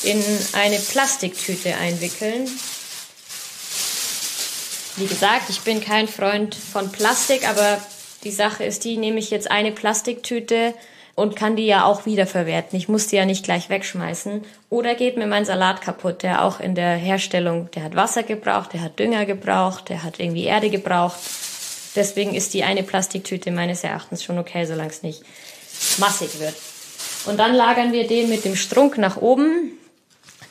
[0.02, 2.48] in eine Plastiktüte einwickeln.
[4.96, 7.80] Wie gesagt, ich bin kein Freund von Plastik, aber
[8.24, 10.74] die Sache ist die, nehme ich jetzt eine Plastiktüte
[11.18, 12.78] und kann die ja auch wiederverwerten.
[12.78, 14.44] Ich muss die ja nicht gleich wegschmeißen.
[14.70, 18.72] Oder geht mir mein Salat kaputt, der auch in der Herstellung, der hat Wasser gebraucht,
[18.72, 21.18] der hat Dünger gebraucht, der hat irgendwie Erde gebraucht.
[21.96, 25.24] Deswegen ist die eine Plastiktüte meines Erachtens schon okay, solange es nicht
[25.98, 26.54] massig wird.
[27.26, 29.72] Und dann lagern wir den mit dem Strunk nach oben,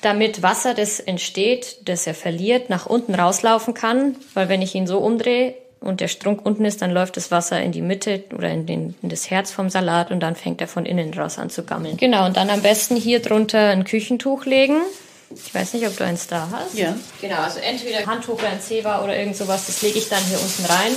[0.01, 4.17] damit Wasser, das entsteht, das er verliert, nach unten rauslaufen kann.
[4.33, 7.61] Weil wenn ich ihn so umdrehe und der Strunk unten ist, dann läuft das Wasser
[7.61, 10.67] in die Mitte oder in, den, in das Herz vom Salat und dann fängt er
[10.67, 11.97] von innen raus an zu gammeln.
[11.97, 14.81] Genau, und dann am besten hier drunter ein Küchentuch legen.
[15.29, 16.73] Ich weiß nicht, ob du eins da hast.
[16.73, 16.95] Ja.
[17.21, 20.39] Genau, also entweder Handtuch oder ein Zewa oder irgend sowas, das lege ich dann hier
[20.39, 20.95] unten rein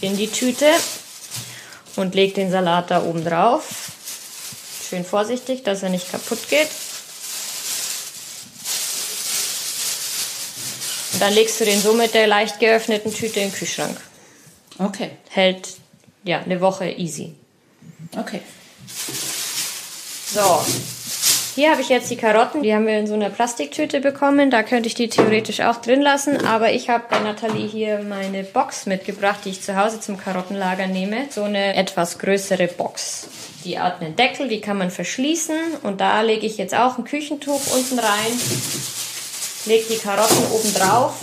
[0.00, 0.66] in die Tüte
[1.96, 3.90] und lege den Salat da oben drauf.
[4.88, 6.68] Schön vorsichtig, dass er nicht kaputt geht.
[11.14, 13.96] Und dann legst du den so mit der leicht geöffneten Tüte in den Kühlschrank.
[14.78, 15.10] Okay.
[15.30, 15.68] Hält
[16.24, 17.34] ja eine Woche easy.
[18.16, 18.40] Okay.
[20.32, 20.64] So,
[21.54, 24.50] hier habe ich jetzt die Karotten, die haben wir in so einer Plastiktüte bekommen.
[24.50, 28.42] Da könnte ich die theoretisch auch drin lassen, aber ich habe bei Nathalie hier meine
[28.42, 31.26] Box mitgebracht, die ich zu Hause zum Karottenlager nehme.
[31.30, 33.28] So eine etwas größere Box.
[33.64, 37.04] Die hat einen Deckel, die kann man verschließen und da lege ich jetzt auch ein
[37.04, 38.32] Küchentuch unten rein,
[39.66, 41.14] lege die Karotten oben drauf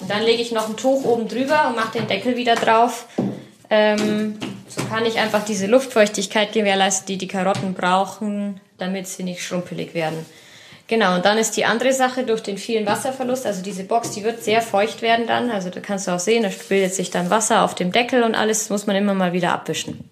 [0.00, 3.06] und dann lege ich noch ein Tuch oben drüber und mache den Deckel wieder drauf.
[3.68, 9.44] Ähm, so kann ich einfach diese Luftfeuchtigkeit gewährleisten, die die Karotten brauchen, damit sie nicht
[9.44, 10.24] schrumpelig werden.
[10.86, 14.24] Genau, und dann ist die andere Sache durch den vielen Wasserverlust, also diese Box, die
[14.24, 17.30] wird sehr feucht werden dann, also da kannst du auch sehen, da bildet sich dann
[17.30, 20.10] Wasser auf dem Deckel und alles muss man immer mal wieder abwischen.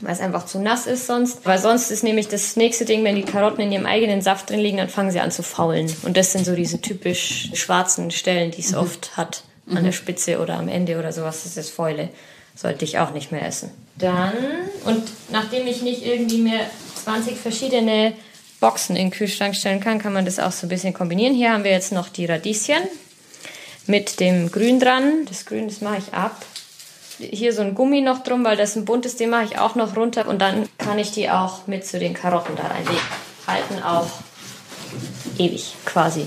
[0.00, 1.44] Weil es einfach zu nass ist sonst.
[1.44, 4.60] Weil sonst ist nämlich das nächste Ding, wenn die Karotten in ihrem eigenen Saft drin
[4.60, 5.92] liegen, dann fangen sie an zu faulen.
[6.02, 8.78] Und das sind so diese typisch schwarzen Stellen, die es mhm.
[8.78, 9.42] oft hat.
[9.68, 9.86] An mhm.
[9.86, 12.10] der Spitze oder am Ende oder sowas, das ist Fäule.
[12.54, 13.70] Sollte ich auch nicht mehr essen.
[13.96, 14.32] Dann,
[14.84, 16.60] und nachdem ich nicht irgendwie mehr
[17.04, 18.14] 20 verschiedene
[18.60, 21.34] Boxen in den Kühlschrank stellen kann, kann man das auch so ein bisschen kombinieren.
[21.34, 22.82] Hier haben wir jetzt noch die Radieschen
[23.86, 25.24] mit dem Grün dran.
[25.26, 26.44] Das Grün, das mache ich ab.
[27.18, 29.96] Hier so ein Gummi noch drum, weil das ein buntes, den mache ich auch noch
[29.96, 30.28] runter.
[30.28, 33.00] Und dann kann ich die auch mit zu den Karotten da reinlegen.
[33.46, 34.08] Halten auch
[35.38, 36.26] ewig quasi.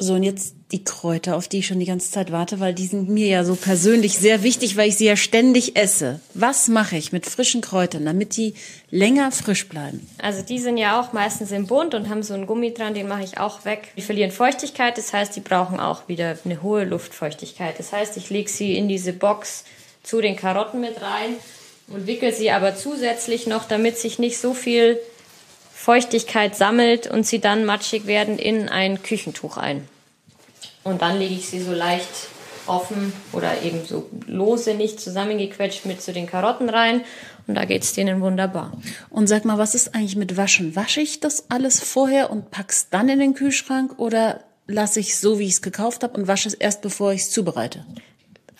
[0.00, 2.86] So, und jetzt die Kräuter, auf die ich schon die ganze Zeit warte, weil die
[2.86, 6.20] sind mir ja so persönlich sehr wichtig, weil ich sie ja ständig esse.
[6.34, 8.54] Was mache ich mit frischen Kräutern, damit die
[8.90, 10.06] länger frisch bleiben?
[10.18, 13.08] Also die sind ja auch meistens im Bund und haben so einen Gummi dran, den
[13.08, 13.88] mache ich auch weg.
[13.96, 17.76] Die verlieren Feuchtigkeit, das heißt, die brauchen auch wieder eine hohe Luftfeuchtigkeit.
[17.78, 19.64] Das heißt, ich lege sie in diese Box
[20.04, 21.34] zu den Karotten mit rein
[21.88, 25.00] und wickel sie aber zusätzlich noch, damit sich nicht so viel
[25.80, 29.88] Feuchtigkeit sammelt und sie dann matschig werden, in ein Küchentuch ein.
[30.82, 32.10] Und dann lege ich sie so leicht
[32.66, 37.02] offen oder eben so lose, nicht zusammengequetscht mit zu den Karotten rein.
[37.46, 38.72] Und da geht's denen wunderbar.
[39.08, 40.74] Und sag mal, was ist eigentlich mit Waschen?
[40.74, 45.38] Wasche ich das alles vorher und pack's dann in den Kühlschrank oder lasse ich so,
[45.38, 47.86] wie ich es gekauft habe und wasche es erst, bevor ich es zubereite?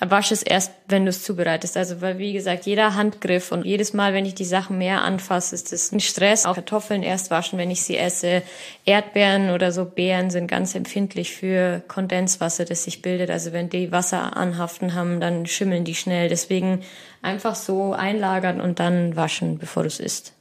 [0.00, 1.76] Wasch es erst, wenn du es zubereitest.
[1.76, 5.56] Also, weil, wie gesagt, jeder Handgriff und jedes Mal, wenn ich die Sachen mehr anfasse,
[5.56, 6.46] ist das ein Stress.
[6.46, 8.42] Auch Kartoffeln erst waschen, wenn ich sie esse.
[8.84, 13.30] Erdbeeren oder so Beeren sind ganz empfindlich für Kondenswasser, das sich bildet.
[13.30, 16.28] Also, wenn die Wasser anhaften haben, dann schimmeln die schnell.
[16.28, 16.82] Deswegen
[17.20, 20.37] einfach so einlagern und dann waschen, bevor du es isst.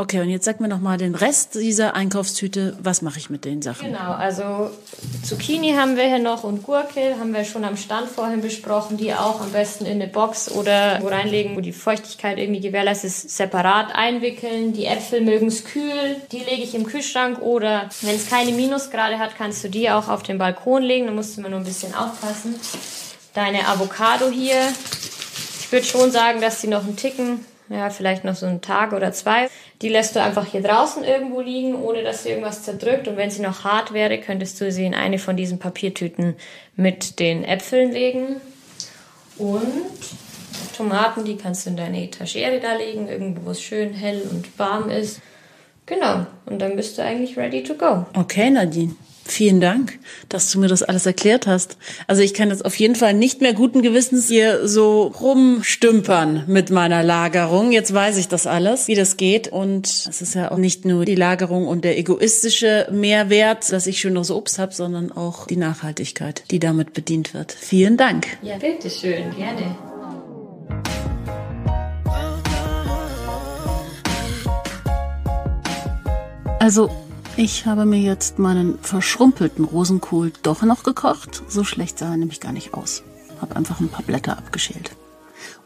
[0.00, 2.78] Okay, und jetzt sag mir noch mal den Rest dieser Einkaufstüte.
[2.80, 3.86] Was mache ich mit den Sachen?
[3.86, 4.70] Genau, also
[5.24, 9.12] Zucchini haben wir hier noch und Gurke haben wir schon am Stand vorhin besprochen, die
[9.12, 13.36] auch am besten in eine Box oder wo reinlegen, wo die Feuchtigkeit irgendwie gewährleistet ist,
[13.36, 14.72] separat einwickeln.
[14.72, 19.18] Die Äpfel mögen es kühl, die lege ich im Kühlschrank oder wenn es keine Minusgrade
[19.18, 21.64] hat, kannst du die auch auf den Balkon legen, da musst du immer nur ein
[21.64, 22.54] bisschen aufpassen.
[23.34, 24.62] Deine Avocado hier,
[25.58, 28.92] ich würde schon sagen, dass die noch einen Ticken ja, vielleicht noch so einen Tag
[28.92, 29.48] oder zwei.
[29.82, 33.08] Die lässt du einfach hier draußen irgendwo liegen, ohne dass sie irgendwas zerdrückt.
[33.08, 36.36] Und wenn sie noch hart wäre, könntest du sie in eine von diesen Papiertüten
[36.76, 38.40] mit den Äpfeln legen.
[39.36, 39.66] Und
[40.76, 44.58] Tomaten, die kannst du in deine Etagere da legen, irgendwo, wo es schön hell und
[44.58, 45.20] warm ist.
[45.86, 46.26] Genau.
[46.46, 48.06] Und dann bist du eigentlich ready to go.
[48.14, 48.94] Okay, Nadine.
[49.30, 49.98] Vielen Dank,
[50.30, 51.76] dass du mir das alles erklärt hast.
[52.06, 56.70] Also ich kann jetzt auf jeden Fall nicht mehr guten Gewissens hier so rumstümpern mit
[56.70, 57.70] meiner Lagerung.
[57.70, 59.48] Jetzt weiß ich das alles, wie das geht.
[59.48, 64.00] Und es ist ja auch nicht nur die Lagerung und der egoistische Mehrwert, dass ich
[64.00, 67.52] schöneres Obst habe, sondern auch die Nachhaltigkeit, die damit bedient wird.
[67.52, 68.26] Vielen Dank.
[68.40, 69.76] Ja, bitteschön, gerne.
[76.60, 76.90] Also,
[77.38, 81.44] ich habe mir jetzt meinen verschrumpelten Rosenkohl doch noch gekocht.
[81.46, 83.04] So schlecht sah er nämlich gar nicht aus.
[83.40, 84.90] Hab einfach ein paar Blätter abgeschält.